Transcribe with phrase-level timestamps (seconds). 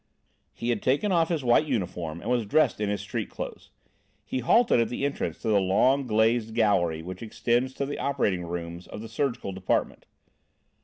[0.51, 3.69] He had taken off his white uniform and was dressed in his street clothes.
[4.25, 8.43] He halted at the entrance to the long glazed gallery which extends to the operating
[8.47, 10.07] rooms of the surgical department.